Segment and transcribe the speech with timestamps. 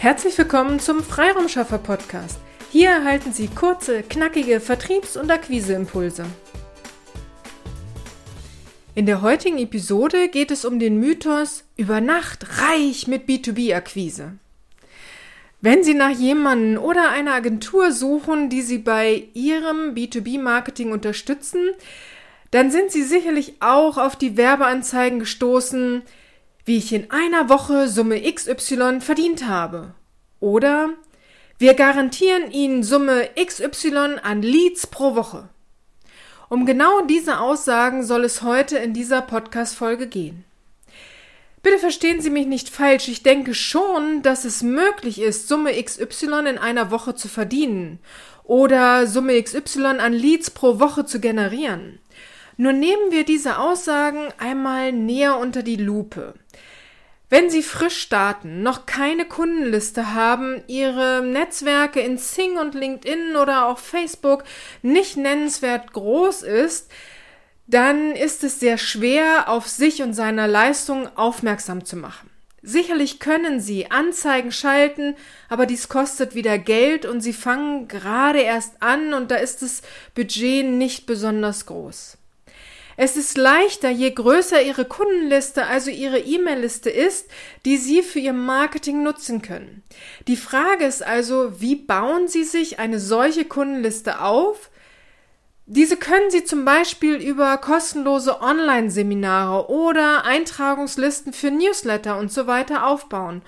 [0.00, 2.38] Herzlich willkommen zum Freiraumschaffer Podcast.
[2.72, 6.24] Hier erhalten Sie kurze, knackige Vertriebs- und Akquiseimpulse.
[8.94, 14.38] In der heutigen Episode geht es um den Mythos über Nacht reich mit B2B-Akquise.
[15.60, 21.72] Wenn Sie nach jemanden oder einer Agentur suchen, die Sie bei Ihrem B2B-Marketing unterstützen,
[22.52, 26.00] dann sind Sie sicherlich auch auf die Werbeanzeigen gestoßen,
[26.64, 29.94] wie ich in einer Woche Summe XY verdient habe.
[30.40, 30.90] Oder
[31.58, 35.48] wir garantieren Ihnen Summe XY an Leads pro Woche.
[36.48, 40.44] Um genau diese Aussagen soll es heute in dieser Podcast-Folge gehen.
[41.62, 43.06] Bitte verstehen Sie mich nicht falsch.
[43.06, 48.00] Ich denke schon, dass es möglich ist, Summe XY in einer Woche zu verdienen
[48.42, 51.99] oder Summe XY an Leads pro Woche zu generieren.
[52.60, 56.34] Nur nehmen wir diese Aussagen einmal näher unter die Lupe.
[57.30, 63.64] Wenn Sie frisch starten, noch keine Kundenliste haben, Ihre Netzwerke in Sing und LinkedIn oder
[63.64, 64.44] auch Facebook
[64.82, 66.90] nicht nennenswert groß ist,
[67.66, 72.28] dann ist es sehr schwer, auf sich und seiner Leistung aufmerksam zu machen.
[72.60, 75.16] Sicherlich können Sie Anzeigen schalten,
[75.48, 79.80] aber dies kostet wieder Geld und Sie fangen gerade erst an und da ist das
[80.14, 82.18] Budget nicht besonders groß.
[83.02, 87.30] Es ist leichter, je größer Ihre Kundenliste, also Ihre E-Mail-Liste ist,
[87.64, 89.82] die Sie für Ihr Marketing nutzen können.
[90.28, 94.68] Die Frage ist also, wie bauen Sie sich eine solche Kundenliste auf?
[95.64, 102.86] Diese können Sie zum Beispiel über kostenlose Online-Seminare oder Eintragungslisten für Newsletter und so weiter
[102.86, 103.40] aufbauen.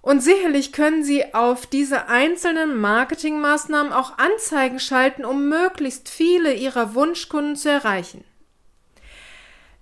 [0.00, 6.94] Und sicherlich können Sie auf diese einzelnen Marketingmaßnahmen auch Anzeigen schalten, um möglichst viele Ihrer
[6.94, 8.24] Wunschkunden zu erreichen.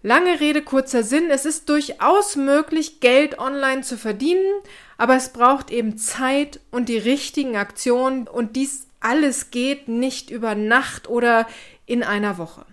[0.07, 1.31] Lange Rede, kurzer Sinn.
[1.31, 4.45] Es ist durchaus möglich, Geld online zu verdienen,
[4.99, 10.55] aber es braucht eben Zeit und die richtigen Aktionen und dies alles geht nicht über
[10.55, 11.47] Nacht oder
[11.87, 12.67] in einer Woche.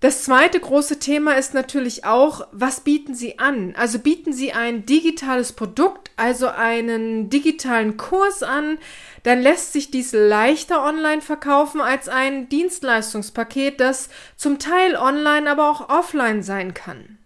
[0.00, 3.74] Das zweite große Thema ist natürlich auch, was bieten Sie an?
[3.76, 8.78] Also bieten Sie ein digitales Produkt, also einen digitalen Kurs an,
[9.22, 15.70] dann lässt sich dies leichter online verkaufen als ein Dienstleistungspaket, das zum Teil online, aber
[15.70, 17.18] auch offline sein kann.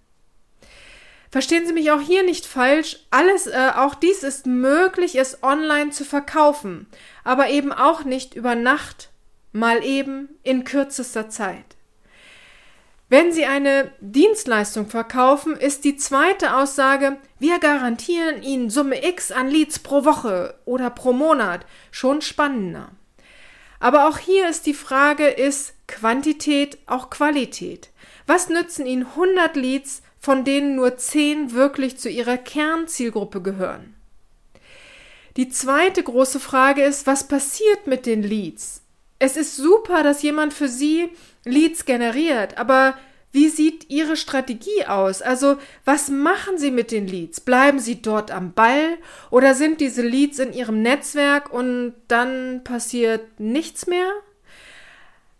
[1.30, 5.90] Verstehen Sie mich auch hier nicht falsch, alles, äh, auch dies ist möglich, es online
[5.90, 6.86] zu verkaufen,
[7.22, 9.10] aber eben auch nicht über Nacht,
[9.52, 11.77] mal eben in kürzester Zeit.
[13.10, 19.48] Wenn Sie eine Dienstleistung verkaufen, ist die zweite Aussage, wir garantieren Ihnen Summe X an
[19.48, 22.90] Leads pro Woche oder pro Monat schon spannender.
[23.80, 27.88] Aber auch hier ist die Frage, ist Quantität auch Qualität?
[28.26, 33.94] Was nützen Ihnen 100 Leads, von denen nur 10 wirklich zu Ihrer Kernzielgruppe gehören?
[35.38, 38.82] Die zweite große Frage ist, was passiert mit den Leads?
[39.18, 41.10] Es ist super, dass jemand für Sie
[41.44, 42.94] Leads generiert, aber
[43.30, 45.20] wie sieht Ihre Strategie aus?
[45.20, 47.40] Also, was machen Sie mit den Leads?
[47.40, 48.96] Bleiben Sie dort am Ball
[49.30, 54.10] oder sind diese Leads in Ihrem Netzwerk und dann passiert nichts mehr?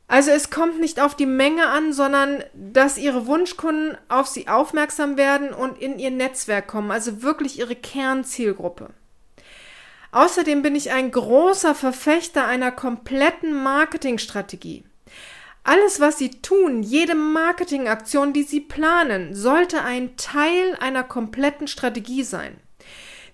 [0.07, 5.19] Also es kommt nicht auf die Menge an, sondern dass Ihre Wunschkunden auf Sie aufmerksam
[5.19, 8.89] werden und in Ihr Netzwerk kommen, also wirklich Ihre Kernzielgruppe.
[10.11, 14.85] Außerdem bin ich ein großer Verfechter einer kompletten Marketingstrategie.
[15.69, 22.23] Alles, was Sie tun, jede Marketingaktion, die Sie planen, sollte ein Teil einer kompletten Strategie
[22.23, 22.57] sein.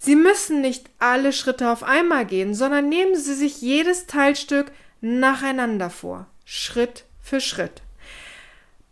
[0.00, 5.90] Sie müssen nicht alle Schritte auf einmal gehen, sondern nehmen Sie sich jedes Teilstück nacheinander
[5.90, 7.83] vor, Schritt für Schritt.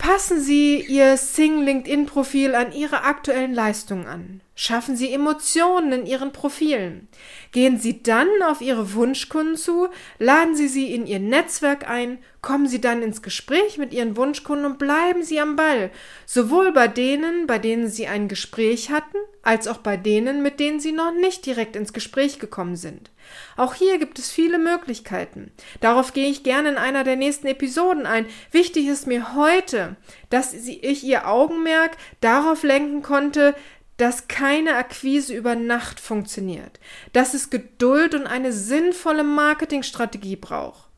[0.02, 4.40] Passen Sie Ihr Sing LinkedIn-Profil an Ihre aktuellen Leistungen an.
[4.56, 7.06] Schaffen Sie Emotionen in Ihren Profilen.
[7.52, 9.86] Gehen Sie dann auf Ihre Wunschkunden zu,
[10.18, 14.66] laden Sie sie in Ihr Netzwerk ein, kommen Sie dann ins Gespräch mit Ihren Wunschkunden
[14.66, 15.92] und bleiben Sie am Ball,
[16.26, 20.80] sowohl bei denen, bei denen Sie ein Gespräch hatten, als auch bei denen, mit denen
[20.80, 23.11] Sie noch nicht direkt ins Gespräch gekommen sind.
[23.56, 25.52] Auch hier gibt es viele Möglichkeiten.
[25.81, 28.26] Darauf gehe ich gerne in einer der nächsten Episoden ein.
[28.50, 29.96] Wichtig ist mir heute,
[30.31, 33.55] dass ich Ihr Augenmerk darauf lenken konnte,
[33.96, 36.81] dass keine Akquise über Nacht funktioniert,
[37.12, 40.92] dass es Geduld und eine sinnvolle Marketingstrategie braucht.